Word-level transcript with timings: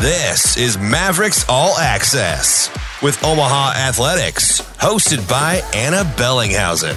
This 0.00 0.56
is 0.56 0.78
Mavericks 0.78 1.44
All 1.46 1.76
Access 1.76 2.70
with 3.02 3.22
Omaha 3.22 3.74
Athletics, 3.76 4.62
hosted 4.78 5.28
by 5.28 5.60
Ana 5.74 6.04
Bellinghausen. 6.16 6.96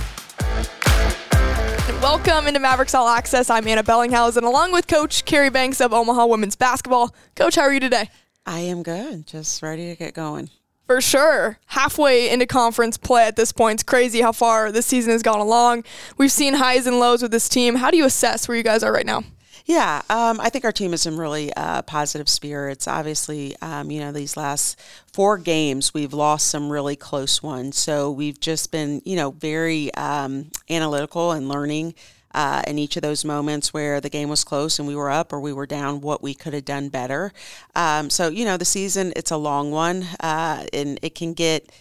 Welcome 2.01 2.47
into 2.47 2.61
Mavericks 2.61 2.95
All 2.95 3.09
Access. 3.09 3.49
I'm 3.49 3.67
Ana 3.67 3.83
Bellinghausen, 3.83 4.43
along 4.43 4.71
with 4.71 4.87
Coach 4.87 5.25
Carrie 5.25 5.49
Banks 5.49 5.81
of 5.81 5.91
Omaha 5.91 6.27
Women's 6.27 6.55
Basketball. 6.55 7.13
Coach, 7.35 7.55
how 7.55 7.63
are 7.63 7.73
you 7.73 7.81
today? 7.81 8.09
I 8.45 8.59
am 8.59 8.83
good. 8.83 9.27
Just 9.27 9.61
ready 9.61 9.89
to 9.89 9.97
get 9.97 10.13
going. 10.13 10.49
For 10.87 11.01
sure. 11.01 11.59
Halfway 11.65 12.29
into 12.29 12.45
conference 12.45 12.97
play 12.97 13.27
at 13.27 13.35
this 13.35 13.51
point. 13.51 13.81
It's 13.81 13.83
crazy 13.83 14.21
how 14.21 14.31
far 14.31 14.71
this 14.71 14.85
season 14.85 15.11
has 15.11 15.23
gone 15.23 15.41
along. 15.41 15.83
We've 16.17 16.31
seen 16.31 16.53
highs 16.53 16.87
and 16.87 17.01
lows 17.01 17.21
with 17.21 17.31
this 17.31 17.49
team. 17.49 17.75
How 17.75 17.91
do 17.91 17.97
you 17.97 18.05
assess 18.05 18.47
where 18.47 18.55
you 18.55 18.63
guys 18.63 18.81
are 18.81 18.93
right 18.93 19.05
now? 19.05 19.23
Yeah, 19.65 20.01
um, 20.09 20.41
I 20.41 20.49
think 20.49 20.65
our 20.65 20.73
team 20.73 20.93
is 20.93 21.05
in 21.05 21.15
really 21.15 21.53
uh, 21.53 21.83
positive 21.83 22.27
spirits. 22.27 22.85
Obviously, 22.85 23.55
um, 23.61 23.89
you 23.89 24.01
know, 24.01 24.11
these 24.11 24.35
last 24.35 24.77
four 25.13 25.37
games, 25.37 25.93
we've 25.93 26.13
lost 26.13 26.47
some 26.47 26.69
really 26.69 26.97
close 26.97 27.41
ones. 27.41 27.77
So 27.77 28.11
we've 28.11 28.39
just 28.39 28.71
been, 28.71 29.01
you 29.05 29.15
know, 29.15 29.31
very 29.31 29.93
um, 29.93 30.51
analytical 30.69 31.31
and 31.31 31.47
learning. 31.47 31.95
Uh, 32.35 32.63
in 32.65 32.79
each 32.79 32.95
of 32.95 33.03
those 33.03 33.23
moments 33.23 33.75
where 33.75 34.01
the 34.01 34.09
game 34.09 34.27
was 34.27 34.43
close 34.43 34.79
and 34.79 34.87
we 34.87 34.95
were 34.95 35.11
up 35.11 35.31
or 35.31 35.39
we 35.39 35.53
were 35.53 35.67
down, 35.67 36.01
what 36.01 36.23
we 36.23 36.33
could 36.33 36.51
have 36.51 36.65
done 36.65 36.89
better. 36.89 37.31
Um, 37.75 38.09
so, 38.09 38.27
you 38.27 38.43
know, 38.43 38.57
the 38.57 38.65
season, 38.65 39.13
it's 39.15 39.29
a 39.29 39.37
long 39.37 39.69
one 39.69 40.07
uh, 40.19 40.65
and 40.73 40.97
it 41.03 41.13
can 41.13 41.33
get 41.33 41.71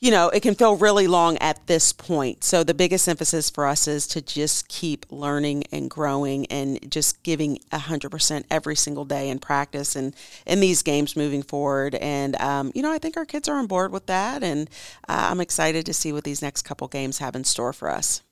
you 0.00 0.12
know, 0.12 0.28
it 0.28 0.42
can 0.42 0.54
feel 0.54 0.76
really 0.76 1.08
long 1.08 1.36
at 1.38 1.66
this 1.66 1.92
point. 1.92 2.44
So 2.44 2.62
the 2.62 2.74
biggest 2.74 3.08
emphasis 3.08 3.50
for 3.50 3.66
us 3.66 3.88
is 3.88 4.06
to 4.08 4.22
just 4.22 4.68
keep 4.68 5.04
learning 5.10 5.64
and 5.72 5.90
growing 5.90 6.46
and 6.46 6.90
just 6.90 7.22
giving 7.24 7.58
100% 7.72 8.44
every 8.48 8.76
single 8.76 9.04
day 9.04 9.28
in 9.28 9.40
practice 9.40 9.96
and 9.96 10.14
in 10.46 10.60
these 10.60 10.82
games 10.82 11.16
moving 11.16 11.42
forward. 11.42 11.96
And, 11.96 12.36
um, 12.36 12.70
you 12.76 12.82
know, 12.82 12.92
I 12.92 12.98
think 12.98 13.16
our 13.16 13.24
kids 13.24 13.48
are 13.48 13.58
on 13.58 13.66
board 13.66 13.90
with 13.90 14.06
that. 14.06 14.44
And 14.44 14.70
uh, 15.08 15.28
I'm 15.30 15.40
excited 15.40 15.84
to 15.86 15.94
see 15.94 16.12
what 16.12 16.22
these 16.22 16.42
next 16.42 16.62
couple 16.62 16.86
games 16.86 17.18
have 17.18 17.34
in 17.34 17.42
store 17.42 17.72
for 17.72 17.90
us. 17.90 18.22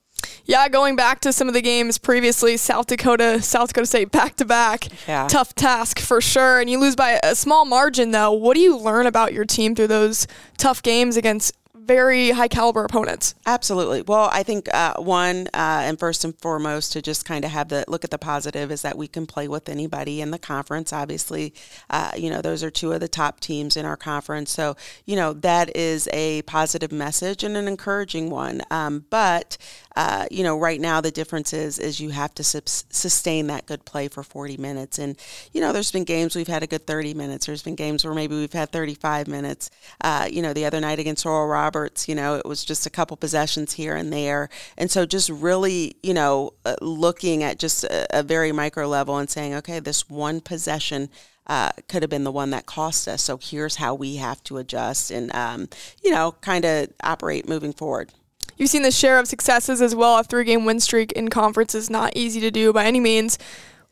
Yeah, 0.49 0.69
going 0.69 0.95
back 0.95 1.21
to 1.23 1.33
some 1.33 1.49
of 1.49 1.55
the 1.55 1.61
games 1.61 1.99
previously, 1.99 2.57
South 2.57 2.87
Dakota, 2.87 3.43
South 3.43 3.69
Dakota 3.71 3.87
State 3.87 4.13
back 4.13 4.37
to 4.37 4.45
back. 4.45 4.87
Tough 5.27 5.55
task 5.57 5.99
for 5.99 6.21
sure. 6.21 6.61
And 6.61 6.71
you 6.71 6.79
lose 6.79 6.95
by 6.95 7.19
a 7.23 7.35
small 7.35 7.65
margin, 7.65 8.13
though. 8.13 8.31
What 8.31 8.55
do 8.55 8.61
you 8.61 8.77
learn 8.77 9.07
about 9.07 9.33
your 9.33 9.45
team 9.45 9.75
through 9.75 9.89
those 9.89 10.29
tough 10.57 10.83
games 10.83 11.17
against 11.17 11.53
very 11.87 12.31
high 12.31 12.49
caliber 12.49 12.85
opponents. 12.85 13.35
Absolutely. 13.47 14.03
Well, 14.03 14.29
I 14.33 14.43
think 14.43 14.73
uh, 14.75 14.95
one 14.95 15.49
uh, 15.49 15.83
and 15.85 15.99
first 15.99 16.25
and 16.25 16.39
foremost 16.41 16.93
to 16.93 17.03
just 17.03 17.25
kind 17.25 17.45
of 17.45 17.51
have 17.51 17.69
the 17.69 17.85
look 17.89 18.05
at 18.05 18.11
the 18.11 18.19
positive 18.19 18.71
is 18.71 18.83
that 18.83 18.99
we 18.99 19.09
can 19.09 19.27
play 19.27 19.49
with 19.49 19.69
anybody 19.69 20.21
in 20.21 20.31
the 20.31 20.39
conference. 20.39 20.93
Obviously, 20.93 21.55
uh, 21.91 22.13
you 22.17 22.31
know 22.31 22.43
those 22.43 22.63
are 22.63 22.71
two 22.71 22.93
of 22.93 23.01
the 23.01 23.09
top 23.09 23.41
teams 23.41 23.77
in 23.77 23.87
our 23.87 23.97
conference, 23.97 24.51
so 24.51 24.77
you 25.05 25.17
know 25.17 25.33
that 25.33 25.75
is 25.77 26.09
a 26.13 26.43
positive 26.43 26.93
message 26.93 27.45
and 27.45 27.57
an 27.57 27.69
encouraging 27.69 28.31
one. 28.31 28.63
Um, 28.71 29.05
but 29.11 29.57
uh, 29.97 30.27
you 30.31 30.45
know, 30.45 30.59
right 30.59 30.81
now 30.81 31.01
the 31.01 31.11
difference 31.11 31.53
is 31.53 31.79
is 31.79 32.01
you 32.01 32.11
have 32.11 32.35
to 32.35 32.45
sustain 32.45 33.47
that 33.47 33.67
good 33.67 33.85
play 33.87 34.09
for 34.09 34.23
40 34.23 34.59
minutes. 34.59 34.99
And 34.99 35.17
you 35.53 35.61
know, 35.61 35.73
there's 35.73 35.91
been 35.91 36.05
games 36.05 36.37
we've 36.37 36.47
had 36.47 36.63
a 36.63 36.67
good 36.67 36.87
30 36.87 37.15
minutes. 37.15 37.47
There's 37.47 37.63
been 37.63 37.77
games 37.77 38.05
where 38.05 38.15
maybe 38.15 38.37
we've 38.37 38.53
had 38.53 38.71
35 38.71 39.27
minutes. 39.27 39.71
Uh, 40.03 40.29
you 40.31 40.43
know, 40.43 40.53
the 40.53 40.67
other 40.67 40.81
night 40.81 40.99
against 40.99 41.25
Oral 41.25 41.49
Roberts, 41.49 41.76
you 42.07 42.15
know, 42.15 42.35
it 42.35 42.47
was 42.47 42.65
just 42.65 42.87
a 42.87 42.91
couple 42.91 43.17
possessions 43.17 43.75
here 43.75 43.95
and 43.95 44.13
there. 44.13 44.49
And 44.77 44.91
so 44.91 45.07
just 45.07 45.29
really, 45.31 45.97
you 46.03 46.15
know, 46.15 46.53
uh, 46.65 46.77
looking 46.81 47.43
at 47.43 47.59
just 47.59 47.85
a, 47.85 48.19
a 48.19 48.23
very 48.23 48.53
micro 48.53 48.87
level 48.89 49.19
and 49.19 49.29
saying, 49.29 49.55
okay, 49.55 49.81
this 49.81 50.09
one 50.09 50.41
possession. 50.41 51.09
Uh, 51.49 51.71
could 51.87 52.03
have 52.03 52.11
been 52.11 52.25
the 52.25 52.33
one 52.33 52.51
that 52.51 52.67
cost 52.67 53.07
us. 53.07 53.23
So 53.23 53.39
here's 53.41 53.77
how 53.77 53.95
we 53.95 54.17
have 54.17 54.43
to 54.45 54.59
adjust 54.59 55.13
and, 55.13 55.33
um, 55.33 55.69
you 56.03 56.11
know, 56.11 56.35
kind 56.41 56.65
of 56.65 56.89
operate 57.05 57.49
moving 57.49 57.73
forward. 57.73 58.11
You've 58.57 58.71
seen 58.71 58.83
the 58.83 58.91
share 58.91 59.21
of 59.21 59.29
successes 59.29 59.81
as 59.81 59.95
well. 59.95 60.19
A 60.19 60.25
three 60.25 60.43
game 60.43 60.65
win 60.65 60.81
streak 60.81 61.13
in 61.13 61.29
conference 61.29 61.73
is 61.73 61.89
not 61.89 62.17
easy 62.17 62.41
to 62.41 62.51
do 62.51 62.73
by 62.73 62.87
any 62.87 62.99
means. 62.99 63.39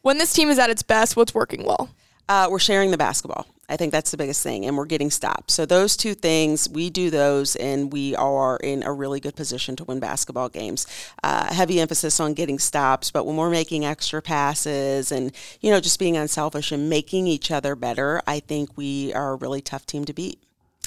When 0.02 0.18
this 0.18 0.32
team 0.32 0.48
is 0.48 0.58
at 0.58 0.68
its 0.68 0.82
best, 0.82 1.16
what's 1.16 1.32
working 1.32 1.64
well? 1.64 1.90
Uh, 2.28 2.48
we're 2.50 2.58
sharing 2.58 2.90
the 2.90 2.98
basketball. 2.98 3.46
I 3.68 3.76
think 3.76 3.92
that's 3.92 4.10
the 4.10 4.16
biggest 4.16 4.42
thing, 4.42 4.66
and 4.66 4.76
we're 4.76 4.84
getting 4.84 5.10
stops. 5.10 5.54
So 5.54 5.64
those 5.64 5.96
two 5.96 6.14
things, 6.14 6.68
we 6.68 6.90
do 6.90 7.10
those, 7.10 7.56
and 7.56 7.92
we 7.92 8.14
are 8.14 8.58
in 8.58 8.82
a 8.82 8.92
really 8.92 9.20
good 9.20 9.36
position 9.36 9.74
to 9.76 9.84
win 9.84 10.00
basketball 10.00 10.48
games. 10.50 10.86
Uh, 11.22 11.52
heavy 11.52 11.80
emphasis 11.80 12.20
on 12.20 12.34
getting 12.34 12.58
stops, 12.58 13.10
but 13.10 13.24
when 13.24 13.36
we're 13.36 13.50
making 13.50 13.84
extra 13.84 14.20
passes 14.20 15.10
and 15.10 15.32
you 15.60 15.70
know 15.70 15.80
just 15.80 15.98
being 15.98 16.16
unselfish 16.16 16.72
and 16.72 16.90
making 16.90 17.26
each 17.26 17.50
other 17.50 17.74
better, 17.74 18.20
I 18.26 18.40
think 18.40 18.76
we 18.76 19.12
are 19.14 19.32
a 19.32 19.36
really 19.36 19.62
tough 19.62 19.86
team 19.86 20.04
to 20.04 20.12
beat. 20.12 20.38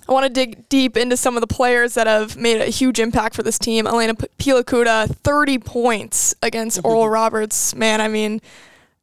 I 0.08 0.14
want 0.14 0.26
to 0.26 0.30
dig 0.32 0.70
deep 0.70 0.96
into 0.96 1.18
some 1.18 1.36
of 1.36 1.42
the 1.42 1.48
players 1.48 1.96
that 1.96 2.08
have 2.08 2.38
made 2.38 2.62
a 2.62 2.68
huge 2.68 3.00
impact 3.00 3.36
for 3.36 3.44
this 3.44 3.60
team. 3.60 3.86
Elena 3.86 4.14
Pilakouta, 4.14 5.14
30 5.14 5.60
points 5.60 6.34
against 6.42 6.78
mm-hmm. 6.78 6.88
Oral 6.88 7.10
Roberts. 7.10 7.76
Man, 7.76 8.00
I 8.00 8.08
mean, 8.08 8.40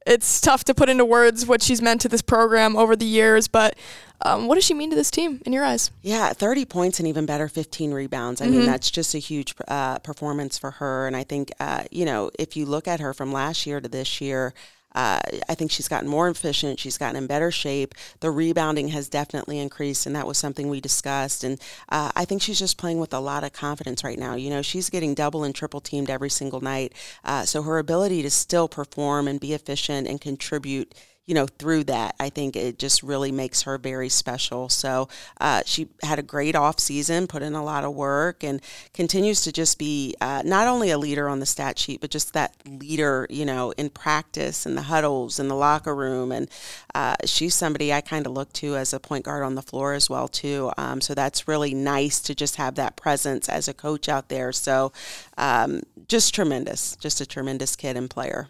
it's 0.07 0.41
tough 0.41 0.65
to 0.65 0.75
put 0.75 0.89
into 0.89 1.05
words 1.05 1.47
what 1.47 1.63
she's 1.63 1.81
meant 1.81 2.01
to 2.03 2.09
this 2.09 2.23
program 2.23 2.77
over 2.77 2.95
the 2.95 3.07
years, 3.07 3.49
but 3.49 3.77
um, 4.23 4.47
what 4.47 4.55
does 4.55 4.65
she 4.65 4.75
mean 4.75 4.91
to 4.91 4.97
this 4.97 5.11
team 5.11 5.41
in 5.45 5.53
your 5.53 5.65
eyes? 5.65 5.91
Yeah, 6.03 6.33
30 6.33 6.65
points 6.65 6.99
and 6.99 7.09
even 7.09 7.27
better, 7.27 7.49
15 7.49 7.93
rebounds. 7.93 8.41
I 8.41 8.47
mm-hmm. 8.47 8.59
mean, 8.59 8.67
that's 8.67 8.91
just 8.91 9.15
a 9.15 9.19
huge 9.19 9.55
uh, 9.69 9.99
performance 9.99 10.59
for 10.59 10.73
her. 10.73 11.07
And 11.07 11.17
I 11.17 11.25
think, 11.25 11.53
uh, 11.61 11.85
you 11.91 12.05
know, 12.05 12.31
if 12.39 12.57
you 12.57 12.67
look 12.67 12.87
at 12.87 13.01
her 13.01 13.13
from 13.13 13.33
last 13.33 13.67
year 13.67 13.81
to 13.81 13.89
this 13.89 14.21
year, 14.21 14.55
uh, 14.95 15.21
I 15.49 15.55
think 15.55 15.71
she's 15.71 15.89
gotten 15.89 16.09
more 16.09 16.29
efficient. 16.29 16.79
She's 16.79 16.99
gotten 16.99 17.17
in 17.17 17.27
better 17.27 17.51
shape. 17.51 17.95
The 18.21 18.31
rebounding 18.31 18.89
has 18.89 19.09
definitely 19.09 19.59
increased, 19.59 20.07
and 20.07 20.15
that 20.15 20.27
was 20.27 20.39
something 20.39 20.69
we 20.69 20.81
discussed. 20.81 21.45
And 21.45 21.61
uh, 21.89 22.13
I 22.15 22.25
think 22.25 22.43
she's 22.43 22.59
just 22.59 22.79
playing 22.79 22.99
with 22.99 23.13
a 23.13 23.21
lot 23.21 23.45
of 23.45 23.53
confidence 23.53 24.05
right 24.05 24.19
now. 24.19 24.35
You 24.37 24.51
know, 24.51 24.63
she's 24.63 24.91
getting 24.91 25.15
double 25.15 25.45
and 25.45 25.55
triple 25.55 25.81
teamed 25.81 26.11
every 26.11 26.31
single 26.31 26.61
night. 26.61 26.93
Uh, 27.25 27.45
so 27.45 27.63
her 27.63 27.79
ability 27.79 28.23
to 28.23 28.31
still 28.31 28.69
perform 28.69 29.29
and 29.29 29.41
be 29.41 29.53
efficient 29.53 30.07
and 30.07 30.21
contribute 30.21 30.95
you 31.27 31.35
know, 31.35 31.47
through 31.47 31.85
that, 31.85 32.15
I 32.21 32.29
think 32.29 32.55
it 32.55 32.79
just 32.79 33.03
really 33.03 33.33
makes 33.33 33.63
her 33.63 33.79
very 33.79 34.11
special. 34.11 34.69
So 34.69 35.09
uh, 35.41 35.63
she 35.65 35.89
had 36.03 36.19
a 36.19 36.23
great 36.23 36.55
off 36.55 36.79
season, 36.79 37.27
put 37.27 37.43
in 37.43 37.55
a 37.55 37.65
lot 37.65 37.85
of 37.85 37.95
work, 37.95 38.45
and 38.45 38.61
continues 38.93 39.41
to 39.43 39.53
just 39.53 39.79
be 39.79 40.15
uh, 40.21 40.43
not 40.45 40.69
only 40.69 40.91
a 40.91 40.99
leader 40.99 41.29
on 41.29 41.41
the 41.41 41.47
stat 41.47 41.79
sheet, 41.79 42.03
but 42.03 42.11
just 42.11 42.35
that 42.35 42.55
leader, 42.67 43.27
you 43.31 43.47
know, 43.47 43.73
in 43.73 43.89
practice 43.89 44.67
and 44.67 44.77
the 44.77 44.83
huddles 44.83 45.39
and 45.39 45.51
the 45.51 45.55
locker 45.55 45.95
room. 45.95 46.31
And 46.31 46.49
uh, 46.95 47.17
she's 47.25 47.55
somebody 47.55 47.93
I 47.93 48.03
kind 48.03 48.27
of 48.27 48.33
look 48.33 48.53
to 48.55 48.77
as 48.77 48.93
a 48.93 49.01
point 49.01 49.25
guard 49.25 49.43
on 49.45 49.55
the 49.55 49.63
floor 49.63 49.95
as 49.95 50.11
well 50.11 50.29
too. 50.29 50.73
Um, 50.77 51.01
so 51.01 51.15
that's 51.15 51.49
really 51.49 51.73
nice 51.73 52.21
to 52.21 52.35
just 52.35 52.57
have 52.57 52.75
that 52.75 52.97
presence 52.97 53.49
as 53.49 53.67
a 53.67 53.75
coach 53.75 54.11
out 54.11 54.29
there. 54.29 54.53
So 54.53 54.93
um, 55.39 55.83
just 56.07 56.35
tremendous, 56.35 56.97
just 56.97 57.23
a 57.23 57.27
tremendous 57.27 57.77
kid 57.77 57.97
and 57.97 58.11
player. 58.11 58.49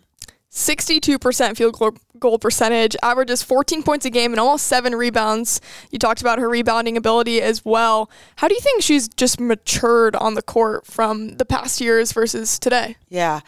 62% 0.54 1.56
field 1.56 1.98
goal 2.20 2.38
percentage, 2.38 2.97
averages 3.03 3.42
14 3.42 3.83
points 3.83 4.06
a 4.06 4.10
game 4.10 4.33
and 4.33 4.39
almost 4.39 4.66
seven 4.66 4.95
rebounds. 4.95 5.60
You 5.91 5.98
talked 5.98 6.21
about 6.21 6.39
her 6.39 6.48
rebounding 6.48 6.97
ability 6.97 7.42
as 7.42 7.65
well. 7.65 8.09
How 8.36 8.47
do 8.47 8.54
you 8.54 8.60
think 8.60 8.80
she's 8.80 9.09
just 9.09 9.41
matured 9.41 10.15
on 10.15 10.34
the 10.34 10.42
court 10.42 10.86
from 10.86 11.36
the 11.39 11.45
past 11.45 11.80
years 11.80 12.12
versus 12.12 12.59
today? 12.60 12.97
Yeah. 13.09 13.41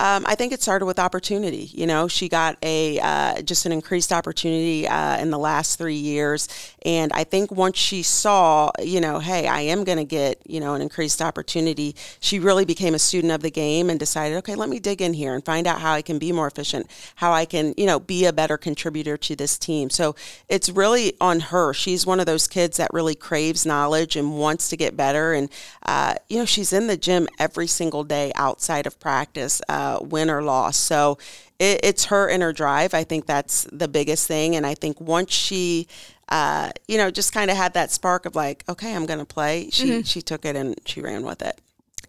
Um, 0.00 0.24
I 0.26 0.34
think 0.34 0.54
it 0.54 0.62
started 0.62 0.86
with 0.86 0.98
opportunity. 0.98 1.68
You 1.74 1.86
know, 1.86 2.08
she 2.08 2.30
got 2.30 2.56
a 2.62 2.98
uh, 3.00 3.42
just 3.42 3.66
an 3.66 3.72
increased 3.72 4.14
opportunity 4.14 4.88
uh, 4.88 5.18
in 5.18 5.30
the 5.30 5.38
last 5.38 5.76
three 5.76 5.94
years, 5.94 6.48
and 6.86 7.12
I 7.12 7.24
think 7.24 7.52
once 7.52 7.76
she 7.76 8.02
saw, 8.02 8.70
you 8.82 9.02
know, 9.02 9.18
hey, 9.18 9.46
I 9.46 9.60
am 9.60 9.84
going 9.84 9.98
to 9.98 10.04
get 10.04 10.40
you 10.46 10.58
know 10.58 10.72
an 10.72 10.80
increased 10.80 11.20
opportunity, 11.20 11.94
she 12.18 12.38
really 12.38 12.64
became 12.64 12.94
a 12.94 12.98
student 12.98 13.30
of 13.30 13.42
the 13.42 13.50
game 13.50 13.90
and 13.90 14.00
decided, 14.00 14.38
okay, 14.38 14.54
let 14.54 14.70
me 14.70 14.78
dig 14.78 15.02
in 15.02 15.12
here 15.12 15.34
and 15.34 15.44
find 15.44 15.66
out 15.66 15.82
how 15.82 15.92
I 15.92 16.00
can 16.00 16.18
be 16.18 16.32
more 16.32 16.46
efficient, 16.46 16.90
how 17.16 17.32
I 17.32 17.44
can 17.44 17.74
you 17.76 17.84
know 17.84 18.00
be 18.00 18.24
a 18.24 18.32
better 18.32 18.56
contributor 18.56 19.18
to 19.18 19.36
this 19.36 19.58
team. 19.58 19.90
So 19.90 20.16
it's 20.48 20.70
really 20.70 21.12
on 21.20 21.40
her. 21.40 21.74
She's 21.74 22.06
one 22.06 22.20
of 22.20 22.26
those 22.26 22.48
kids 22.48 22.78
that 22.78 22.90
really 22.94 23.14
craves 23.14 23.66
knowledge 23.66 24.16
and 24.16 24.38
wants 24.38 24.70
to 24.70 24.78
get 24.78 24.96
better, 24.96 25.34
and 25.34 25.50
uh, 25.84 26.14
you 26.30 26.38
know, 26.38 26.46
she's 26.46 26.72
in 26.72 26.86
the 26.86 26.96
gym 26.96 27.28
every 27.38 27.66
single 27.66 28.04
day 28.04 28.32
outside 28.36 28.86
of 28.86 28.98
practice. 28.98 29.60
Uh, 29.68 29.89
uh, 29.90 30.00
win 30.02 30.30
or 30.30 30.42
loss. 30.42 30.76
So 30.76 31.18
it, 31.58 31.80
it's 31.82 32.06
her 32.06 32.28
inner 32.28 32.52
drive. 32.52 32.94
I 32.94 33.04
think 33.04 33.26
that's 33.26 33.64
the 33.72 33.88
biggest 33.88 34.26
thing. 34.26 34.56
And 34.56 34.66
I 34.66 34.74
think 34.74 35.00
once 35.00 35.32
she, 35.32 35.86
uh, 36.28 36.70
you 36.88 36.96
know, 36.96 37.10
just 37.10 37.32
kind 37.32 37.50
of 37.50 37.56
had 37.56 37.74
that 37.74 37.90
spark 37.90 38.26
of 38.26 38.34
like, 38.34 38.64
okay, 38.68 38.94
I'm 38.94 39.06
going 39.06 39.18
to 39.18 39.24
play. 39.24 39.68
She 39.70 39.90
mm-hmm. 39.90 40.02
she 40.02 40.22
took 40.22 40.44
it 40.44 40.56
and 40.56 40.74
she 40.86 41.00
ran 41.00 41.24
with 41.24 41.42
it. 41.42 41.60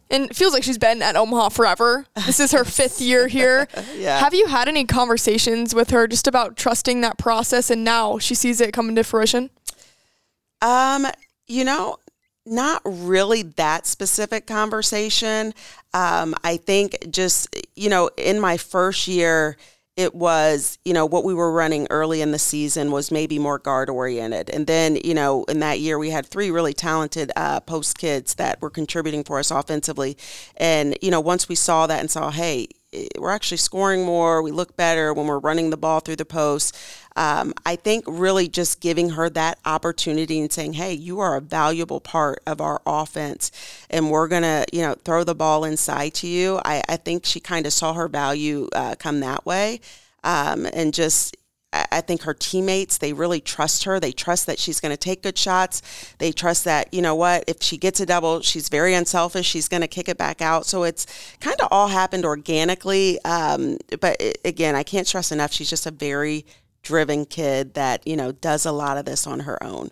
And 0.10 0.26
it 0.26 0.36
feels 0.36 0.52
like 0.52 0.64
she's 0.64 0.78
been 0.78 1.02
at 1.02 1.16
Omaha 1.16 1.50
forever. 1.50 2.06
This 2.26 2.42
is 2.42 2.52
her 2.52 2.66
fifth 2.66 3.00
year 3.00 3.30
here. 3.30 3.70
yeah. 3.96 4.20
Have 4.20 4.34
you 4.34 4.48
had 4.48 4.68
any 4.68 4.84
conversations 4.84 5.74
with 5.74 5.92
her 5.92 6.06
just 6.06 6.28
about 6.28 6.58
trusting 6.58 7.00
that 7.02 7.18
process 7.18 7.70
and 7.70 7.86
now 7.86 8.18
she 8.18 8.36
sees 8.36 8.60
it 8.60 8.74
coming 8.74 8.96
to 8.98 9.04
fruition? 9.06 9.50
Um, 10.62 11.08
you 11.48 11.64
know, 11.64 11.98
not 12.52 12.82
really 12.86 13.42
that 13.44 13.88
specific 13.88 14.46
conversation. 14.46 15.54
Um, 15.94 16.36
I 16.44 16.58
think 16.58 16.98
just, 17.10 17.56
you 17.76 17.90
know, 17.90 18.10
in 18.18 18.40
my 18.40 18.58
first 18.58 19.08
year, 19.08 19.58
it 19.98 20.16
was, 20.16 20.78
you 20.86 20.94
know, 20.94 21.06
what 21.06 21.24
we 21.24 21.34
were 21.34 21.52
running 21.52 21.86
early 21.90 22.22
in 22.22 22.32
the 22.32 22.40
season 22.40 22.92
was 22.92 23.12
maybe 23.12 23.38
more 23.38 23.60
guard 23.60 23.90
oriented. 23.90 24.50
And 24.50 24.66
then, 24.66 24.96
you 24.96 25.14
know, 25.14 25.44
in 25.46 25.60
that 25.60 25.80
year, 25.80 26.00
we 26.00 26.10
had 26.10 26.26
three 26.26 26.50
really 26.50 26.74
talented 26.74 27.32
uh, 27.36 27.60
post 27.60 27.98
kids 27.98 28.36
that 28.36 28.62
were 28.62 28.70
contributing 28.70 29.24
for 29.24 29.38
us 29.38 29.52
offensively. 29.52 30.18
And, 30.58 30.98
you 31.02 31.12
know, 31.12 31.20
once 31.20 31.50
we 31.50 31.56
saw 31.56 31.88
that 31.88 32.00
and 32.00 32.10
saw, 32.10 32.32
hey, 32.32 32.68
we're 33.18 33.32
actually 33.32 33.58
scoring 33.58 34.06
more, 34.06 34.42
we 34.42 34.52
look 34.52 34.76
better 34.76 35.14
when 35.14 35.28
we're 35.28 35.40
running 35.40 35.70
the 35.70 35.78
ball 35.78 36.02
through 36.02 36.18
the 36.18 36.26
post. 36.26 36.78
Um, 37.16 37.54
I 37.66 37.76
think 37.76 38.04
really 38.08 38.48
just 38.48 38.82
giving 38.82 39.12
her 39.12 39.30
that 39.30 39.60
opportunity 39.66 40.40
and 40.40 40.52
saying, 40.52 40.74
hey, 40.74 40.94
you 40.94 41.20
are 41.20 41.36
a 41.36 41.42
valuable 41.42 42.00
part 42.00 42.42
of 42.46 42.60
our 42.60 42.82
offense 42.86 43.52
and 43.90 44.12
we're 44.12 44.28
going 44.28 44.44
to, 44.44 44.66
you 44.74 44.82
know, 44.82 44.96
throw 45.06 45.24
the 45.24 45.36
ball 45.36 45.64
inside 45.64 46.14
to 46.16 46.28
you. 46.28 46.60
I, 46.66 46.82
I 46.90 46.98
think 46.98 47.26
she 47.26 47.40
kind 47.40 47.66
of 47.66 47.74
saw 47.74 47.94
her 47.94 48.08
value 48.08 48.68
uh, 48.74 48.96
come 49.00 49.22
that 49.22 49.46
way. 49.46 49.80
Um, 50.24 50.68
and 50.74 50.94
just, 50.94 51.36
I 51.74 52.02
think 52.02 52.24
her 52.24 52.34
teammates, 52.34 52.98
they 52.98 53.14
really 53.14 53.40
trust 53.40 53.86
her. 53.86 54.00
They 54.00 54.12
trust 54.12 54.46
that 54.48 54.60
she's 54.60 54.82
going 54.82 54.92
to 54.92 54.98
take 54.98 55.24
good 55.24 55.38
shots. 55.38 55.82
They 56.18 56.34
trust 56.34 56.66
that, 56.66 56.94
you 56.94 57.02
know 57.02 57.16
what, 57.16 57.46
if 57.48 57.62
she 57.62 57.78
gets 57.78 58.02
a 58.02 58.06
double, 58.06 58.42
she's 58.42 58.68
very 58.68 58.94
unselfish. 58.94 59.46
She's 59.46 59.70
going 59.70 59.82
to 59.82 59.88
kick 59.88 60.10
it 60.10 60.18
back 60.18 60.42
out. 60.42 60.66
So 60.66 60.84
it's 60.84 61.08
kind 61.40 61.60
of 61.62 61.70
all 61.72 61.88
happened 61.88 62.26
organically. 62.26 63.24
Um, 63.24 63.78
but 64.02 64.20
it, 64.20 64.40
again, 64.44 64.76
I 64.76 64.84
can't 64.84 65.08
stress 65.08 65.32
enough, 65.32 65.54
she's 65.54 65.70
just 65.70 65.86
a 65.86 65.92
very 65.92 66.46
driven 66.84 67.26
kid 67.26 67.76
that, 67.76 68.06
you 68.06 68.18
know, 68.18 68.34
does 68.34 68.66
a 68.66 68.72
lot 68.72 68.98
of 68.98 69.06
this 69.06 69.26
on 69.26 69.42
her 69.42 69.62
own. 69.64 69.92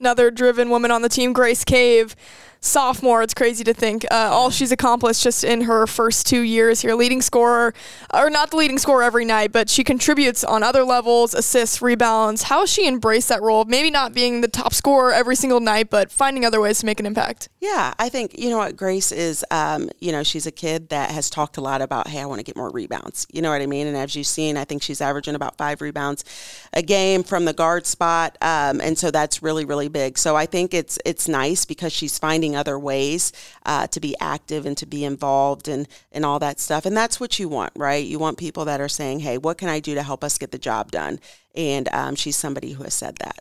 Another 0.00 0.30
driven 0.30 0.70
woman 0.70 0.90
on 0.90 1.02
the 1.02 1.08
team, 1.08 1.32
Grace 1.32 1.64
Cave 1.64 2.14
sophomore. 2.60 3.22
It's 3.22 3.34
crazy 3.34 3.64
to 3.64 3.74
think 3.74 4.04
uh, 4.10 4.30
all 4.32 4.50
she's 4.50 4.72
accomplished 4.72 5.22
just 5.22 5.44
in 5.44 5.62
her 5.62 5.86
first 5.86 6.26
two 6.26 6.40
years 6.40 6.80
here. 6.80 6.94
Leading 6.94 7.22
scorer, 7.22 7.74
or 8.12 8.30
not 8.30 8.50
the 8.50 8.56
leading 8.56 8.78
scorer 8.78 9.02
every 9.02 9.24
night, 9.24 9.52
but 9.52 9.68
she 9.68 9.84
contributes 9.84 10.44
on 10.44 10.62
other 10.62 10.84
levels, 10.84 11.34
assists, 11.34 11.80
rebounds. 11.80 12.44
How 12.44 12.60
has 12.60 12.70
she 12.70 12.86
embraced 12.86 13.28
that 13.28 13.42
role? 13.42 13.64
Maybe 13.64 13.90
not 13.90 14.12
being 14.12 14.40
the 14.40 14.48
top 14.48 14.74
scorer 14.74 15.12
every 15.12 15.36
single 15.36 15.60
night, 15.60 15.90
but 15.90 16.10
finding 16.10 16.44
other 16.44 16.60
ways 16.60 16.80
to 16.80 16.86
make 16.86 17.00
an 17.00 17.06
impact. 17.06 17.48
Yeah, 17.60 17.94
I 17.98 18.08
think 18.08 18.38
you 18.38 18.50
know 18.50 18.58
what 18.58 18.76
Grace 18.76 19.12
is. 19.12 19.44
Um, 19.50 19.90
you 20.00 20.12
know, 20.12 20.22
she's 20.22 20.46
a 20.46 20.52
kid 20.52 20.88
that 20.90 21.10
has 21.10 21.30
talked 21.30 21.56
a 21.56 21.60
lot 21.60 21.82
about, 21.82 22.08
hey, 22.08 22.20
I 22.20 22.26
want 22.26 22.40
to 22.40 22.44
get 22.44 22.56
more 22.56 22.70
rebounds. 22.70 23.26
You 23.32 23.42
know 23.42 23.50
what 23.50 23.62
I 23.62 23.66
mean? 23.66 23.86
And 23.86 23.96
as 23.96 24.14
you've 24.14 24.26
seen, 24.26 24.56
I 24.56 24.64
think 24.64 24.82
she's 24.82 25.00
averaging 25.00 25.34
about 25.34 25.56
five 25.56 25.80
rebounds 25.80 26.24
a 26.72 26.82
game 26.82 27.22
from 27.22 27.44
the 27.44 27.52
guard 27.52 27.86
spot, 27.86 28.36
um, 28.42 28.80
and 28.80 28.98
so 28.98 29.10
that's 29.10 29.42
really 29.42 29.64
really 29.64 29.88
big. 29.88 30.18
So 30.18 30.36
I 30.36 30.46
think 30.46 30.74
it's 30.74 30.98
it's 31.04 31.28
nice 31.28 31.64
because 31.64 31.92
she's 31.92 32.18
finding 32.18 32.47
finding 32.48 32.58
other 32.58 32.78
ways 32.78 33.32
uh, 33.66 33.86
to 33.88 34.00
be 34.00 34.14
active 34.20 34.66
and 34.66 34.76
to 34.78 34.86
be 34.86 35.04
involved 35.04 35.68
and, 35.68 35.86
and 36.12 36.24
all 36.24 36.38
that 36.38 36.60
stuff. 36.60 36.86
And 36.86 36.96
that's 36.96 37.20
what 37.20 37.38
you 37.38 37.48
want, 37.48 37.72
right? 37.76 38.04
You 38.04 38.18
want 38.18 38.38
people 38.38 38.64
that 38.64 38.80
are 38.80 38.88
saying, 38.88 39.20
hey, 39.20 39.38
what 39.38 39.58
can 39.58 39.68
I 39.68 39.80
do 39.80 39.94
to 39.94 40.02
help 40.02 40.24
us 40.24 40.38
get 40.38 40.50
the 40.50 40.58
job 40.58 40.90
done? 40.90 41.20
And 41.54 41.88
um, 41.92 42.14
she's 42.14 42.36
somebody 42.36 42.72
who 42.72 42.84
has 42.84 42.94
said 42.94 43.16
that. 43.16 43.40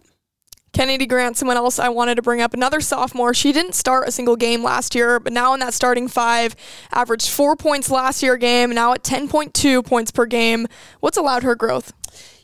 Kennedy 0.74 1.08
Grant, 1.08 1.38
someone 1.38 1.58
else 1.58 1.80
I 1.80 1.90
wanted 1.90 2.16
to 2.16 2.22
bring 2.22 2.42
up, 2.42 2.54
another 2.54 2.82
sophomore. 2.82 3.34
She 3.34 3.52
didn't 3.52 3.74
start 3.74 4.08
a 4.08 4.12
single 4.12 4.36
game 4.36 4.62
last 4.62 4.94
year, 4.94 5.20
but 5.20 5.34
now 5.34 5.54
in 5.54 5.60
that 5.62 5.74
starting 5.74 6.08
five, 6.08 6.56
averaged 6.92 7.30
four 7.30 7.56
points 7.56 7.90
last 7.90 8.22
year 8.22 8.38
game, 8.38 8.72
now 8.72 8.94
at 8.94 9.04
10.2 9.04 9.84
points 9.86 10.12
per 10.12 10.26
game. 10.26 10.68
What's 11.00 11.18
allowed 11.18 11.44
her 11.44 11.56
growth? 11.56 11.94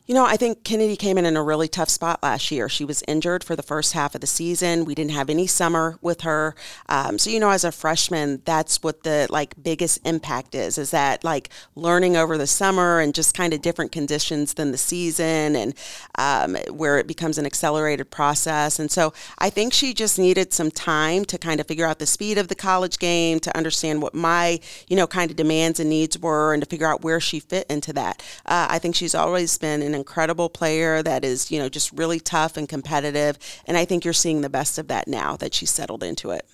You 0.06 0.14
know, 0.14 0.26
I 0.26 0.36
think 0.36 0.66
Kennedy 0.66 0.98
came 0.98 1.18
in 1.18 1.26
in 1.26 1.38
a 1.38 1.42
really 1.44 1.70
tough 1.70 1.88
spot 1.88 2.22
last 2.22 2.52
year. 2.52 2.68
She 2.68 2.84
was 2.84 3.06
injured 3.08 3.42
for 3.42 3.56
the 3.56 3.64
first 3.64 3.94
half 3.94 4.16
of 4.16 4.20
the 4.20 4.28
season. 4.28 4.84
We 4.84 4.96
didn't 4.96 5.12
have 5.12 5.30
any 5.30 5.48
summer 5.48 5.98
with 6.02 6.22
her. 6.22 6.56
Um, 6.90 7.18
so, 7.18 7.30
you 7.30 7.40
know, 7.40 7.52
as 7.52 7.64
a 7.64 7.72
freshman, 7.72 8.42
that's 8.44 8.84
what 8.84 9.04
the 9.04 9.28
like 9.30 9.56
biggest 9.64 10.06
impact 10.06 10.56
is, 10.56 10.78
is 10.78 10.92
that 10.92 11.24
like 11.24 11.48
learning 11.76 12.18
over 12.18 12.38
the 12.38 12.48
summer 12.48 13.00
and 13.00 13.16
just 13.16 13.34
kind 13.34 13.54
of 13.54 13.62
different 13.62 13.94
conditions 13.94 14.56
than 14.56 14.72
the 14.72 14.78
season 14.78 15.56
and 15.56 15.74
um, 16.18 16.58
where 16.70 16.98
it 16.98 17.08
becomes 17.08 17.38
an 17.38 17.46
accelerated 17.46 18.12
process. 18.12 18.80
And 18.80 18.92
so 18.92 19.14
I 19.40 19.50
think 19.50 19.72
she 19.72 19.94
just 19.94 20.20
needed 20.20 20.52
some 20.52 20.70
time 20.70 21.24
to 21.26 21.38
kind 21.38 21.62
of 21.62 21.68
figure 21.68 21.86
out 21.86 22.00
the 22.00 22.06
speed 22.06 22.38
of 22.38 22.50
the 22.50 22.56
college 22.56 23.00
game, 23.00 23.40
to 23.40 23.56
understand 23.56 24.02
what 24.02 24.14
my, 24.14 24.60
you 24.90 24.98
know, 24.98 25.08
kind 25.08 25.32
of 25.32 25.38
demands 25.38 25.80
and 25.80 25.90
needs 25.90 26.20
were 26.20 26.54
and 26.54 26.62
to 26.62 26.68
figure 26.68 26.88
out 26.88 27.04
where 27.06 27.22
she 27.22 27.40
fit 27.40 27.66
into 27.70 27.94
that. 27.94 28.22
Uh, 28.46 28.68
I 28.70 28.80
think 28.80 28.96
she's 28.96 29.16
always 29.16 29.58
been 29.58 29.82
an 29.82 29.93
incredible 29.96 30.50
player 30.50 31.02
that 31.04 31.24
is, 31.24 31.52
you 31.52 31.60
know, 31.60 31.70
just 31.70 31.92
really 31.92 32.20
tough 32.20 32.58
and 32.58 32.68
competitive. 32.68 33.38
And 33.66 33.78
I 33.78 33.86
think 33.86 34.04
you're 34.04 34.14
seeing 34.14 34.42
the 34.42 34.50
best 34.50 34.78
of 34.78 34.88
that 34.88 35.08
now 35.08 35.38
that 35.38 35.54
she's 35.54 35.72
settled 35.72 36.04
into 36.04 36.32
it. 36.32 36.46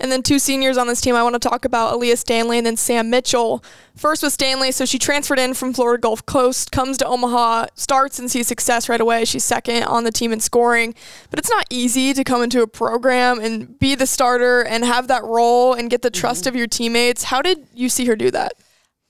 And 0.00 0.10
then 0.10 0.22
two 0.22 0.38
seniors 0.38 0.78
on 0.78 0.86
this 0.86 1.02
team 1.02 1.14
I 1.14 1.22
want 1.22 1.34
to 1.34 1.48
talk 1.48 1.66
about 1.66 1.92
Aaliyah 1.92 2.16
Stanley 2.16 2.56
and 2.56 2.66
then 2.66 2.76
Sam 2.76 3.10
Mitchell. 3.10 3.62
First 3.94 4.22
with 4.22 4.32
Stanley, 4.32 4.72
so 4.72 4.86
she 4.86 4.98
transferred 4.98 5.38
in 5.38 5.52
from 5.52 5.74
Florida 5.74 6.00
Gulf 6.00 6.24
Coast, 6.24 6.72
comes 6.72 6.96
to 6.98 7.06
Omaha, 7.06 7.66
starts 7.74 8.18
and 8.18 8.30
sees 8.30 8.46
success 8.46 8.88
right 8.88 9.00
away. 9.00 9.26
She's 9.26 9.44
second 9.44 9.82
on 9.82 10.04
the 10.04 10.12
team 10.12 10.32
in 10.32 10.40
scoring. 10.40 10.94
But 11.30 11.38
it's 11.38 11.50
not 11.50 11.66
easy 11.68 12.14
to 12.14 12.24
come 12.24 12.42
into 12.42 12.62
a 12.62 12.66
program 12.66 13.38
and 13.38 13.78
be 13.78 13.94
the 13.94 14.06
starter 14.06 14.62
and 14.62 14.84
have 14.84 15.08
that 15.08 15.24
role 15.24 15.74
and 15.74 15.90
get 15.90 16.00
the 16.00 16.10
trust 16.10 16.44
mm-hmm. 16.44 16.48
of 16.48 16.56
your 16.56 16.66
teammates. 16.66 17.24
How 17.24 17.42
did 17.42 17.66
you 17.74 17.90
see 17.90 18.06
her 18.06 18.16
do 18.16 18.30
that? 18.30 18.54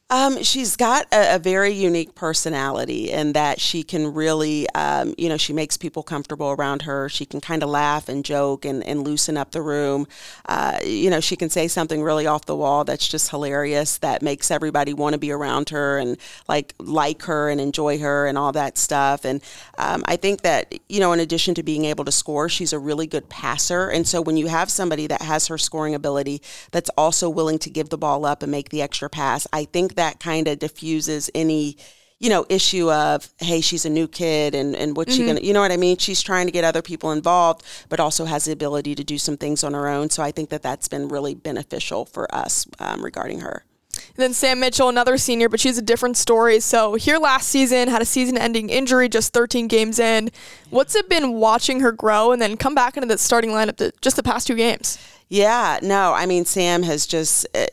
Um, 0.09 0.41
she's 0.45 0.77
got 0.77 1.07
a, 1.13 1.35
a, 1.35 1.39
very 1.41 1.73
unique 1.73 2.15
personality 2.15 3.11
in 3.11 3.33
that 3.33 3.61
she 3.61 3.83
can 3.83 4.15
really, 4.15 4.69
um, 4.71 5.17
you 5.19 5.29
know, 5.29 5.37
she 5.37 5.53
makes 5.53 5.77
people 5.77 6.05
comfortable 6.05 6.53
around 6.53 6.83
her. 6.83 7.09
She 7.09 7.27
can 7.27 7.41
kind 7.41 7.65
of 7.65 7.71
laugh 7.71 8.09
and 8.09 8.25
joke 8.25 8.65
and, 8.65 8.87
and 8.87 9.03
loosen 9.03 9.37
up 9.37 9.51
the 9.51 9.63
room. 9.63 10.07
Uh, 10.49 10.79
you 10.85 11.11
know, 11.11 11.19
she 11.19 11.35
can 11.35 11.51
say 11.51 11.67
something 11.67 12.05
really 12.05 12.25
off 12.25 12.47
the 12.47 12.55
wall 12.55 12.85
that's 12.85 13.09
just 13.09 13.31
hilarious 13.31 13.99
that 13.99 14.23
makes 14.23 14.53
everybody 14.53 14.95
want 14.95 15.15
to 15.15 15.19
be 15.19 15.33
around 15.33 15.71
her 15.71 15.99
and 15.99 16.19
like 16.47 16.73
like 16.79 17.23
her 17.23 17.49
and 17.49 17.61
enjoy 17.61 17.99
her 17.99 18.29
and 18.29 18.39
all 18.39 18.53
that 18.53 18.79
stuff. 18.79 19.25
And 19.25 19.43
um, 19.77 20.05
I 20.07 20.15
think 20.15 20.43
that, 20.43 20.73
you 20.89 21.01
know, 21.01 21.13
in 21.15 21.19
addition 21.19 21.57
to 21.57 21.65
being 21.65 21.85
able 21.85 22.05
to 22.05 22.13
score, 22.13 22.49
she's 22.49 22.73
a 22.73 22.79
really 22.79 23.09
good 23.09 23.29
passer. 23.29 23.89
And 23.89 24.07
so 24.07 24.23
when 24.23 24.37
you 24.37 24.47
have 24.47 24.71
somebody 24.71 25.09
that 25.09 25.23
has 25.23 25.49
her 25.49 25.59
scoring 25.59 25.97
ability 25.97 26.43
that's 26.71 26.91
also 26.91 27.29
willing 27.29 27.59
to 27.59 27.71
give 27.71 27.89
the 27.89 27.99
ball 27.99 28.25
up 28.25 28.45
and 28.45 28.53
make 28.53 28.69
the 28.69 28.83
extra 28.83 29.11
pass, 29.11 29.49
I 29.53 29.65
think 29.65 29.96
that 29.97 30.21
kind 30.21 30.49
of 30.49 30.59
diffuses 30.59 31.31
any 31.35 31.77
you 32.19 32.31
know 32.31 32.47
issue 32.49 32.91
of 32.91 33.29
hey 33.39 33.61
she's 33.61 33.85
a 33.85 33.91
new 33.91 34.09
kid 34.09 34.55
and 34.55 34.75
and 34.75 34.97
what's 34.97 35.13
mm-hmm. 35.13 35.23
she 35.23 35.27
gonna 35.27 35.41
you 35.41 35.53
know 35.53 35.61
what 35.61 35.73
i 35.73 35.77
mean 35.77 35.97
she's 35.99 36.23
trying 36.23 36.47
to 36.47 36.53
get 36.53 36.65
other 36.65 36.83
people 36.83 37.13
involved 37.13 37.63
but 37.89 38.01
also 38.01 38.25
has 38.25 38.47
the 38.47 38.53
ability 38.53 38.95
to 38.95 39.05
do 39.05 39.19
some 39.19 39.37
things 39.37 39.63
on 39.63 39.75
her 39.75 39.89
own 39.89 40.09
so 40.09 40.23
i 40.23 40.31
think 40.31 40.49
that 40.49 40.63
that's 40.63 40.89
been 40.89 41.09
really 41.09 41.35
beneficial 41.35 42.05
for 42.05 42.33
us 42.35 42.67
um, 42.79 43.05
regarding 43.05 43.41
her 43.41 43.65
and 43.99 44.23
then 44.23 44.33
Sam 44.33 44.61
Mitchell, 44.61 44.89
another 44.89 45.19
senior, 45.19 45.49
but 45.49 45.61
she's 45.61 45.79
a 45.79 45.83
different 45.83 46.17
story. 46.17 46.61
So 46.61 46.95
here 46.95 47.19
last 47.19 47.49
season, 47.49 47.89
had 47.89 48.03
a 48.03 48.07
season-ending 48.07 48.69
injury, 48.69 49.09
just 49.09 49.33
13 49.33 49.69
games 49.69 49.99
in. 49.99 50.31
What's 50.71 50.95
it 50.95 51.09
been 51.09 51.35
watching 51.35 51.81
her 51.81 51.93
grow 51.93 52.33
and 52.33 52.41
then 52.41 52.57
come 52.57 52.75
back 52.75 52.97
into 52.97 53.07
the 53.07 53.19
starting 53.19 53.51
lineup 53.51 53.77
the, 53.77 53.93
just 54.01 54.17
the 54.17 54.23
past 54.23 54.47
two 54.47 54.55
games? 54.55 54.99
Yeah, 55.29 55.81
no, 55.83 56.13
I 56.13 56.27
mean, 56.27 56.45
Sam 56.45 56.83
has 56.85 57.07
just, 57.07 57.47
uh, 57.55 57.67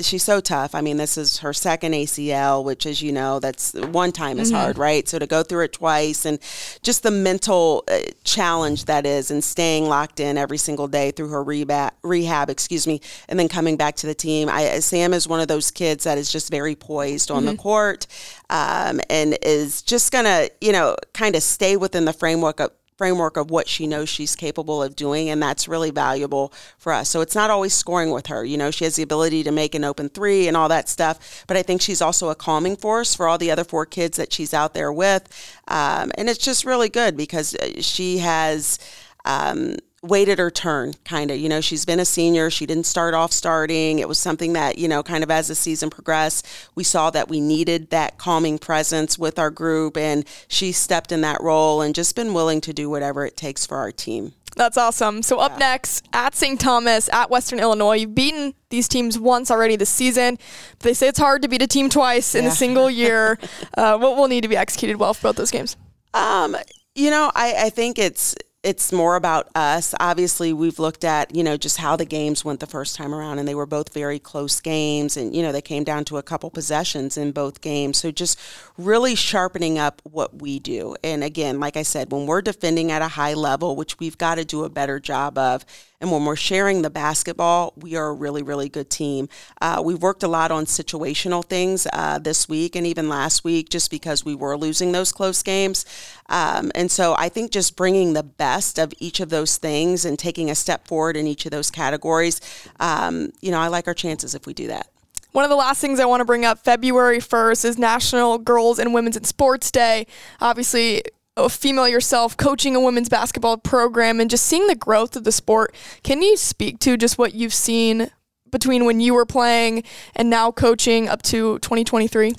she's 0.00 0.22
so 0.22 0.40
tough. 0.40 0.74
I 0.74 0.80
mean, 0.80 0.96
this 0.96 1.16
is 1.16 1.38
her 1.38 1.52
second 1.52 1.92
ACL, 1.92 2.64
which, 2.64 2.86
as 2.86 3.02
you 3.02 3.12
know, 3.12 3.40
that's 3.40 3.72
one 3.74 4.12
time 4.12 4.38
is 4.38 4.50
mm-hmm. 4.50 4.60
hard, 4.60 4.78
right? 4.78 5.08
So 5.08 5.18
to 5.18 5.26
go 5.26 5.42
through 5.42 5.64
it 5.64 5.72
twice 5.72 6.24
and 6.24 6.38
just 6.82 7.02
the 7.02 7.10
mental 7.10 7.84
uh, 7.88 8.00
challenge 8.24 8.86
that 8.86 9.06
is 9.06 9.30
and 9.30 9.42
staying 9.42 9.88
locked 9.88 10.20
in 10.20 10.38
every 10.38 10.58
single 10.58 10.88
day 10.88 11.10
through 11.10 11.28
her 11.28 11.42
rehab, 11.42 11.92
rehab, 12.02 12.50
excuse 12.50 12.86
me, 12.86 13.00
and 13.28 13.38
then 13.38 13.48
coming 13.48 13.76
back 13.76 13.96
to 13.96 14.06
the 14.06 14.14
team. 14.14 14.48
I, 14.48 14.78
Sam 14.80 15.14
is 15.14 15.28
one 15.28 15.40
of 15.40 15.48
those 15.48 15.70
kids 15.70 16.04
that 16.04 16.18
is 16.18 16.30
just 16.30 16.50
very 16.50 16.74
poised 16.74 17.30
on 17.30 17.44
mm-hmm. 17.44 17.52
the 17.52 17.56
court 17.56 18.06
um, 18.50 19.00
and 19.08 19.38
is 19.42 19.82
just 19.82 20.12
going 20.12 20.24
to, 20.24 20.50
you 20.60 20.72
know, 20.72 20.96
kind 21.12 21.34
of 21.36 21.42
stay 21.42 21.76
within 21.76 22.04
the 22.04 22.12
framework 22.12 22.60
of, 22.60 22.70
framework 22.96 23.36
of 23.36 23.50
what 23.50 23.68
she 23.68 23.86
knows 23.86 24.08
she's 24.08 24.36
capable 24.36 24.82
of 24.82 24.96
doing 24.96 25.28
and 25.28 25.42
that's 25.42 25.66
really 25.68 25.90
valuable 25.90 26.52
for 26.78 26.92
us. 26.92 27.08
So 27.08 27.20
it's 27.20 27.34
not 27.34 27.50
always 27.50 27.74
scoring 27.74 28.10
with 28.10 28.26
her 28.28 28.44
you 28.44 28.56
know 28.56 28.70
she 28.70 28.84
has 28.84 28.96
the 28.96 29.02
ability 29.02 29.42
to 29.44 29.52
make 29.52 29.74
an 29.74 29.84
open 29.84 30.08
three 30.08 30.48
and 30.48 30.56
all 30.56 30.68
that 30.68 30.88
stuff 30.88 31.44
but 31.46 31.56
i 31.56 31.62
think 31.62 31.80
she's 31.80 32.02
also 32.02 32.28
a 32.28 32.34
calming 32.34 32.76
force 32.76 33.14
for 33.14 33.28
all 33.28 33.38
the 33.38 33.50
other 33.50 33.64
four 33.64 33.86
kids 33.86 34.16
that 34.16 34.32
she's 34.32 34.52
out 34.52 34.74
there 34.74 34.92
with. 34.92 35.28
Um, 35.68 36.10
and 36.16 36.28
it's 36.28 36.44
just 36.44 36.64
really 36.64 36.88
good 36.88 37.16
because 37.16 37.54
uh, 37.54 37.80
she 37.80 38.18
has 38.18 38.78
um, 39.24 39.76
waited 40.02 40.38
her 40.38 40.50
turn, 40.50 40.94
kind 41.04 41.30
of. 41.30 41.38
You 41.38 41.48
know, 41.48 41.60
she's 41.60 41.84
been 41.84 42.00
a 42.00 42.04
senior. 42.04 42.50
She 42.50 42.66
didn't 42.66 42.86
start 42.86 43.14
off 43.14 43.32
starting. 43.32 44.00
It 44.00 44.08
was 44.08 44.18
something 44.18 44.52
that, 44.54 44.76
you 44.76 44.88
know, 44.88 45.02
kind 45.02 45.22
of 45.22 45.30
as 45.30 45.48
the 45.48 45.54
season 45.54 45.90
progressed, 45.90 46.46
we 46.74 46.84
saw 46.84 47.10
that 47.10 47.28
we 47.28 47.40
needed 47.40 47.90
that 47.90 48.18
calming 48.18 48.58
presence 48.58 49.18
with 49.18 49.38
our 49.38 49.50
group, 49.50 49.96
and 49.96 50.24
she 50.48 50.72
stepped 50.72 51.12
in 51.12 51.20
that 51.20 51.40
role 51.40 51.80
and 51.80 51.94
just 51.94 52.16
been 52.16 52.34
willing 52.34 52.60
to 52.62 52.72
do 52.72 52.90
whatever 52.90 53.24
it 53.24 53.36
takes 53.36 53.64
for 53.64 53.78
our 53.78 53.92
team. 53.92 54.32
That's 54.56 54.76
awesome. 54.76 55.22
So 55.22 55.38
up 55.38 55.52
yeah. 55.52 55.58
next, 55.58 56.06
at 56.12 56.34
St. 56.34 56.60
Thomas, 56.60 57.08
at 57.10 57.30
Western 57.30 57.58
Illinois, 57.58 57.96
you've 57.96 58.14
beaten 58.14 58.54
these 58.68 58.86
teams 58.86 59.18
once 59.18 59.50
already 59.50 59.76
this 59.76 59.88
season. 59.88 60.38
They 60.80 60.94
say 60.94 61.08
it's 61.08 61.18
hard 61.18 61.42
to 61.42 61.48
beat 61.48 61.62
a 61.62 61.66
team 61.66 61.88
twice 61.88 62.34
in 62.34 62.44
a 62.44 62.50
single 62.50 62.90
year. 62.90 63.38
uh, 63.78 63.96
what 63.96 64.16
will 64.16 64.28
need 64.28 64.42
to 64.42 64.48
be 64.48 64.56
executed 64.56 64.96
well 64.98 65.14
for 65.14 65.28
both 65.28 65.36
those 65.36 65.50
games? 65.50 65.76
Um, 66.12 66.56
you 66.94 67.08
know, 67.08 67.32
I, 67.34 67.54
I 67.66 67.70
think 67.70 67.98
it's 67.98 68.34
it's 68.62 68.92
more 68.92 69.16
about 69.16 69.48
us. 69.56 69.92
Obviously, 69.98 70.52
we've 70.52 70.78
looked 70.78 71.04
at, 71.04 71.34
you 71.34 71.42
know, 71.42 71.56
just 71.56 71.78
how 71.78 71.96
the 71.96 72.04
games 72.04 72.44
went 72.44 72.60
the 72.60 72.66
first 72.66 72.94
time 72.94 73.12
around, 73.12 73.40
and 73.40 73.48
they 73.48 73.56
were 73.56 73.66
both 73.66 73.92
very 73.92 74.20
close 74.20 74.60
games. 74.60 75.16
And, 75.16 75.34
you 75.34 75.42
know, 75.42 75.50
they 75.50 75.60
came 75.60 75.82
down 75.82 76.04
to 76.04 76.16
a 76.18 76.22
couple 76.22 76.48
possessions 76.48 77.16
in 77.16 77.32
both 77.32 77.60
games. 77.60 77.98
So 77.98 78.12
just 78.12 78.38
really 78.78 79.16
sharpening 79.16 79.78
up 79.78 80.00
what 80.04 80.40
we 80.40 80.60
do. 80.60 80.94
And 81.02 81.24
again, 81.24 81.58
like 81.58 81.76
I 81.76 81.82
said, 81.82 82.12
when 82.12 82.26
we're 82.26 82.42
defending 82.42 82.92
at 82.92 83.02
a 83.02 83.08
high 83.08 83.34
level, 83.34 83.74
which 83.74 83.98
we've 83.98 84.18
got 84.18 84.36
to 84.36 84.44
do 84.44 84.62
a 84.62 84.70
better 84.70 85.00
job 85.00 85.36
of, 85.36 85.64
and 86.02 86.10
when 86.10 86.24
we're 86.24 86.34
sharing 86.34 86.82
the 86.82 86.90
basketball, 86.90 87.72
we 87.76 87.94
are 87.94 88.08
a 88.08 88.12
really, 88.12 88.42
really 88.42 88.68
good 88.68 88.90
team. 88.90 89.28
Uh, 89.60 89.80
we've 89.82 90.02
worked 90.02 90.24
a 90.24 90.28
lot 90.28 90.50
on 90.50 90.66
situational 90.66 91.44
things 91.44 91.86
uh, 91.92 92.18
this 92.18 92.48
week 92.48 92.74
and 92.74 92.84
even 92.84 93.08
last 93.08 93.44
week 93.44 93.68
just 93.68 93.88
because 93.88 94.24
we 94.24 94.34
were 94.34 94.56
losing 94.56 94.90
those 94.90 95.12
close 95.12 95.44
games. 95.44 95.86
Um, 96.28 96.72
and 96.74 96.90
so 96.90 97.14
I 97.16 97.28
think 97.28 97.52
just 97.52 97.76
bringing 97.76 98.14
the 98.14 98.24
best 98.24 98.80
of 98.80 98.92
each 98.98 99.20
of 99.20 99.30
those 99.30 99.58
things 99.58 100.04
and 100.04 100.18
taking 100.18 100.50
a 100.50 100.56
step 100.56 100.88
forward 100.88 101.16
in 101.16 101.28
each 101.28 101.46
of 101.46 101.52
those 101.52 101.70
categories, 101.70 102.40
um, 102.80 103.32
you 103.40 103.52
know, 103.52 103.60
I 103.60 103.68
like 103.68 103.86
our 103.86 103.94
chances 103.94 104.34
if 104.34 104.44
we 104.44 104.54
do 104.54 104.66
that. 104.66 104.88
One 105.30 105.44
of 105.44 105.50
the 105.50 105.56
last 105.56 105.80
things 105.80 106.00
I 106.00 106.04
want 106.04 106.20
to 106.20 106.24
bring 106.24 106.44
up 106.44 106.58
February 106.58 107.18
1st 107.18 107.64
is 107.64 107.78
National 107.78 108.38
Girls 108.38 108.80
and 108.80 108.92
Women's 108.92 109.16
in 109.16 109.24
Sports 109.24 109.70
Day. 109.70 110.08
Obviously, 110.40 111.04
a 111.36 111.48
female 111.48 111.88
yourself 111.88 112.36
coaching 112.36 112.76
a 112.76 112.80
women's 112.80 113.08
basketball 113.08 113.56
program 113.56 114.20
and 114.20 114.30
just 114.30 114.44
seeing 114.44 114.66
the 114.66 114.74
growth 114.74 115.16
of 115.16 115.24
the 115.24 115.32
sport. 115.32 115.74
Can 116.02 116.22
you 116.22 116.36
speak 116.36 116.78
to 116.80 116.96
just 116.96 117.18
what 117.18 117.34
you've 117.34 117.54
seen 117.54 118.10
between 118.50 118.84
when 118.84 119.00
you 119.00 119.14
were 119.14 119.24
playing 119.24 119.82
and 120.14 120.28
now 120.28 120.50
coaching 120.50 121.08
up 121.08 121.22
to 121.22 121.58
2023? 121.60 122.34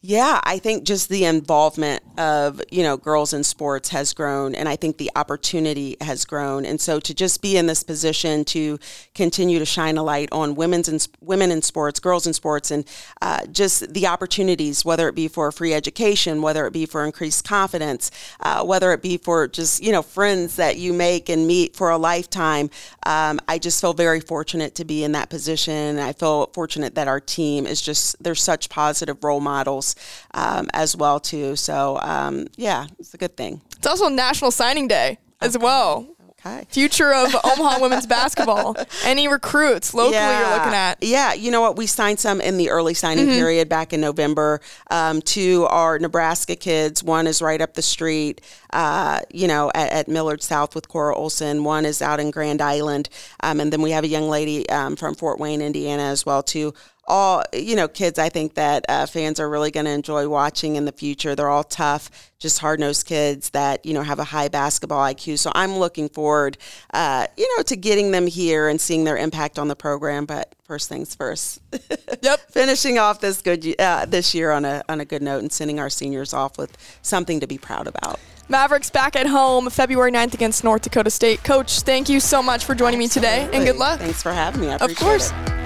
Yeah, 0.00 0.40
I 0.44 0.60
think 0.60 0.84
just 0.84 1.08
the 1.08 1.24
involvement 1.24 2.04
of, 2.18 2.62
you 2.70 2.84
know, 2.84 2.96
girls 2.96 3.32
in 3.32 3.42
sports 3.42 3.88
has 3.88 4.14
grown 4.14 4.54
and 4.54 4.68
I 4.68 4.76
think 4.76 4.96
the 4.96 5.10
opportunity 5.16 5.96
has 6.00 6.24
grown. 6.24 6.64
And 6.64 6.80
so 6.80 7.00
to 7.00 7.12
just 7.12 7.42
be 7.42 7.56
in 7.56 7.66
this 7.66 7.82
position 7.82 8.44
to 8.46 8.78
continue 9.16 9.58
to 9.58 9.64
shine 9.64 9.98
a 9.98 10.04
light 10.04 10.28
on 10.30 10.54
women's 10.54 10.88
and 10.88 11.04
women 11.20 11.50
in 11.50 11.62
sports, 11.62 11.98
girls 11.98 12.28
in 12.28 12.32
sports 12.32 12.70
and 12.70 12.84
uh, 13.22 13.44
just 13.46 13.92
the 13.92 14.06
opportunities, 14.06 14.84
whether 14.84 15.08
it 15.08 15.16
be 15.16 15.26
for 15.26 15.50
free 15.50 15.74
education, 15.74 16.42
whether 16.42 16.64
it 16.68 16.72
be 16.72 16.86
for 16.86 17.04
increased 17.04 17.44
confidence, 17.44 18.12
uh, 18.38 18.64
whether 18.64 18.92
it 18.92 19.02
be 19.02 19.16
for 19.16 19.48
just, 19.48 19.82
you 19.82 19.90
know, 19.90 20.02
friends 20.02 20.54
that 20.54 20.76
you 20.76 20.92
make 20.92 21.28
and 21.28 21.44
meet 21.48 21.74
for 21.74 21.90
a 21.90 21.98
lifetime. 21.98 22.70
Um, 23.04 23.40
I 23.48 23.58
just 23.58 23.80
feel 23.80 23.94
very 23.94 24.20
fortunate 24.20 24.76
to 24.76 24.84
be 24.84 25.02
in 25.02 25.10
that 25.12 25.28
position. 25.28 25.98
I 25.98 26.12
feel 26.12 26.46
fortunate 26.54 26.94
that 26.94 27.08
our 27.08 27.18
team 27.18 27.66
is 27.66 27.82
just, 27.82 28.22
they're 28.22 28.36
such 28.36 28.68
positive 28.68 29.24
role 29.24 29.40
models 29.40 29.87
um, 30.34 30.68
as 30.72 30.96
well 30.96 31.20
too. 31.20 31.56
So 31.56 31.98
um, 32.02 32.46
yeah, 32.56 32.86
it's 32.98 33.14
a 33.14 33.18
good 33.18 33.36
thing. 33.36 33.60
It's 33.76 33.86
also 33.86 34.08
National 34.08 34.50
Signing 34.50 34.88
Day 34.88 35.18
as 35.40 35.56
okay. 35.56 35.64
well. 35.64 36.08
Okay. 36.40 36.66
Future 36.68 37.12
of 37.12 37.34
Omaha 37.44 37.80
women's 37.80 38.06
basketball. 38.06 38.76
Any 39.04 39.26
recruits 39.26 39.92
locally 39.92 40.14
yeah. 40.14 40.40
you're 40.40 40.58
looking 40.58 40.74
at? 40.74 40.98
Yeah, 41.02 41.32
you 41.32 41.50
know 41.50 41.60
what? 41.60 41.76
We 41.76 41.86
signed 41.86 42.20
some 42.20 42.40
in 42.40 42.58
the 42.58 42.70
early 42.70 42.94
signing 42.94 43.26
mm-hmm. 43.26 43.34
period 43.34 43.68
back 43.68 43.92
in 43.92 44.00
November. 44.00 44.60
Um, 44.90 45.20
two 45.20 45.66
are 45.68 45.98
Nebraska 45.98 46.54
kids. 46.54 47.02
One 47.02 47.26
is 47.26 47.42
right 47.42 47.60
up 47.60 47.74
the 47.74 47.82
street, 47.82 48.40
uh, 48.72 49.20
you 49.30 49.48
know, 49.48 49.72
at, 49.74 49.90
at, 49.90 50.08
Millard 50.08 50.42
South 50.42 50.74
with 50.76 50.88
Cora 50.88 51.14
Olson. 51.14 51.64
One 51.64 51.84
is 51.84 52.00
out 52.00 52.20
in 52.20 52.30
Grand 52.30 52.62
Island. 52.62 53.08
Um, 53.40 53.58
and 53.58 53.72
then 53.72 53.82
we 53.82 53.90
have 53.90 54.04
a 54.04 54.08
young 54.08 54.28
lady 54.28 54.68
um, 54.68 54.94
from 54.94 55.16
Fort 55.16 55.40
Wayne, 55.40 55.60
Indiana 55.60 56.04
as 56.04 56.24
well, 56.24 56.42
too 56.42 56.72
all 57.08 57.42
you 57.52 57.74
know 57.74 57.88
kids 57.88 58.18
i 58.18 58.28
think 58.28 58.54
that 58.54 58.84
uh, 58.88 59.06
fans 59.06 59.40
are 59.40 59.48
really 59.48 59.70
going 59.70 59.86
to 59.86 59.90
enjoy 59.90 60.28
watching 60.28 60.76
in 60.76 60.84
the 60.84 60.92
future 60.92 61.34
they're 61.34 61.48
all 61.48 61.64
tough 61.64 62.10
just 62.38 62.58
hard-nosed 62.60 63.06
kids 63.06 63.50
that 63.50 63.84
you 63.84 63.94
know 63.94 64.02
have 64.02 64.18
a 64.18 64.24
high 64.24 64.48
basketball 64.48 65.00
iq 65.12 65.38
so 65.38 65.50
i'm 65.54 65.76
looking 65.76 66.08
forward 66.08 66.56
uh, 66.94 67.26
you 67.36 67.56
know 67.56 67.62
to 67.62 67.76
getting 67.76 68.10
them 68.10 68.26
here 68.26 68.68
and 68.68 68.80
seeing 68.80 69.04
their 69.04 69.16
impact 69.16 69.58
on 69.58 69.68
the 69.68 69.76
program 69.76 70.26
but 70.26 70.54
first 70.62 70.88
things 70.88 71.14
first 71.14 71.60
yep 72.22 72.38
finishing 72.50 72.98
off 72.98 73.20
this 73.20 73.42
good 73.42 73.74
uh, 73.80 74.04
this 74.06 74.34
year 74.34 74.50
on 74.50 74.64
a 74.64 74.84
on 74.88 75.00
a 75.00 75.04
good 75.04 75.22
note 75.22 75.38
and 75.38 75.50
sending 75.50 75.80
our 75.80 75.90
seniors 75.90 76.34
off 76.34 76.58
with 76.58 76.76
something 77.02 77.40
to 77.40 77.46
be 77.46 77.58
proud 77.58 77.86
about 77.86 78.20
Mavericks 78.50 78.88
back 78.88 79.14
at 79.14 79.26
home 79.26 79.68
February 79.68 80.10
9th 80.10 80.32
against 80.32 80.64
North 80.64 80.80
Dakota 80.80 81.10
State. 81.10 81.44
Coach, 81.44 81.80
thank 81.80 82.08
you 82.08 82.18
so 82.18 82.42
much 82.42 82.64
for 82.64 82.74
joining 82.74 83.02
Absolutely. 83.02 83.28
me 83.28 83.46
today 83.46 83.56
and 83.56 83.66
good 83.66 83.76
luck. 83.76 84.00
Thanks 84.00 84.22
for 84.22 84.32
having 84.32 84.62
me. 84.62 84.70
I 84.70 84.76
of 84.76 84.96
course. 84.96 85.32
It. 85.32 85.57